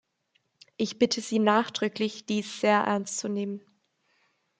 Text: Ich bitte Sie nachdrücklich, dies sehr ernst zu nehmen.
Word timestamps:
Ich 0.77 0.97
bitte 0.97 1.21
Sie 1.21 1.37
nachdrücklich, 1.37 2.25
dies 2.25 2.59
sehr 2.59 2.79
ernst 2.79 3.19
zu 3.19 3.27
nehmen. 3.29 3.61